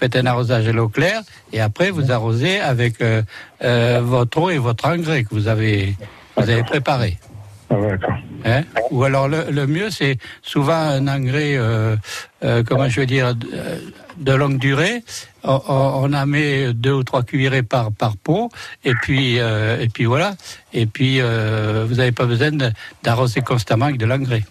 [0.00, 1.20] Faites un arrosage à l'eau claire
[1.52, 3.22] et après vous arrosez avec euh,
[3.62, 5.94] euh, votre eau et votre engrais que vous avez,
[6.36, 7.18] vous avez préparé.
[7.70, 7.76] Ah.
[8.46, 8.62] Hein?
[8.90, 11.96] Ou alors le, le mieux, c'est souvent un engrais, euh,
[12.42, 13.48] euh, comment je veux dire, de,
[14.16, 15.04] de longue durée.
[15.44, 18.50] On, en met deux ou trois cuillerées par par pot,
[18.84, 20.34] et puis euh, et puis voilà.
[20.72, 22.50] Et puis vous n'avez pas besoin
[23.02, 24.44] d'arroser constamment avec de l'engrais.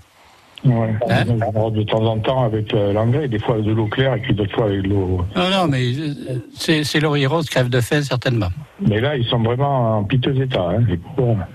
[0.66, 0.94] Ouais.
[1.10, 1.24] Hein
[1.56, 4.20] On de temps en temps avec euh, l'engrais, des fois avec de l'eau claire et
[4.20, 5.22] puis d'autres fois avec de l'eau.
[5.36, 6.14] Non, non, mais euh,
[6.54, 8.50] c'est c'est laurier rose crève de faim certainement.
[8.82, 10.70] Mais là, ils sont vraiment en piteux état.
[10.70, 10.84] Hein.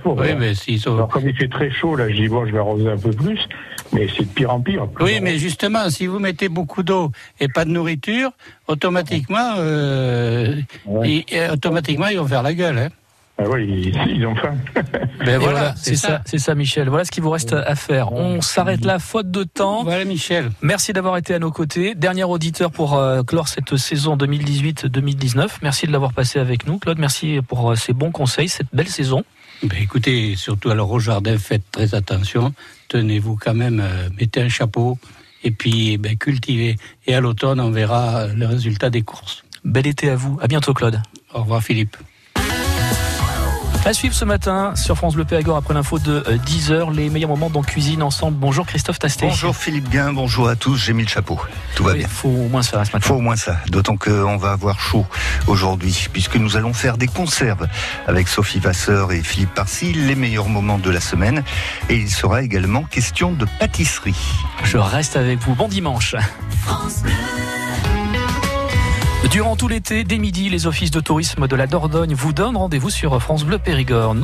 [0.04, 0.94] Oui, mais s'ils sont.
[0.94, 3.10] Alors, comme il fait très chaud, là, je dis bon, je vais arroser un peu
[3.10, 3.40] plus,
[3.92, 4.86] mais c'est de pire en pire.
[5.00, 8.30] Oui, mais justement, si vous mettez beaucoup d'eau et pas de nourriture,
[8.68, 10.56] automatiquement, euh,
[11.04, 12.78] ils, euh, automatiquement, ils vont faire la gueule.
[12.78, 12.88] Hein.
[13.36, 14.56] Ah oui, ils, ils ont faim.
[15.24, 16.88] Ben voilà, c'est ça, c'est ça, Michel.
[16.88, 18.12] Voilà ce qu'il vous reste à faire.
[18.12, 19.82] On s'arrête là, faute de temps.
[19.82, 20.50] Voilà, Michel.
[20.60, 21.94] Merci d'avoir été à nos côtés.
[21.94, 25.48] Dernier auditeur pour euh, clore cette saison 2018-2019.
[25.62, 26.98] Merci de l'avoir passé avec nous, Claude.
[26.98, 29.24] Merci pour euh, ces bons conseils, cette belle saison.
[29.62, 32.52] Ben, écoutez, surtout alors au jardin, faites très attention.
[32.88, 34.98] Tenez-vous quand même, euh, mettez un chapeau
[35.42, 36.76] et puis ben, cultivez.
[37.06, 39.42] Et à l'automne, on verra le résultat des courses.
[39.64, 40.38] Bel été à vous.
[40.42, 41.00] À bientôt, Claude.
[41.32, 41.96] Au revoir, Philippe.
[43.86, 47.50] À suivre ce matin sur France Bleu Périgord après l'info de 10h, les meilleurs moments
[47.50, 48.38] dans cuisine ensemble.
[48.38, 49.26] Bonjour Christophe Tasté.
[49.26, 51.38] Bonjour Philippe Guin, bonjour à tous, j'ai mis le chapeau.
[51.74, 52.08] Tout va Oui, bien.
[52.08, 53.06] faut au moins faire ce matin.
[53.06, 55.04] Faut au moins ça, d'autant qu'on va avoir chaud
[55.48, 57.68] aujourd'hui, puisque nous allons faire des conserves
[58.06, 61.44] avec Sophie Vasseur et Philippe Parcy, les meilleurs moments de la semaine.
[61.90, 64.16] Et il sera également question de pâtisserie.
[64.64, 65.54] Je reste avec vous.
[65.54, 66.16] Bon dimanche.
[69.30, 72.90] Durant tout l'été, dès midi, les offices de tourisme de la Dordogne vous donnent rendez-vous
[72.90, 74.14] sur France Bleu Périgord.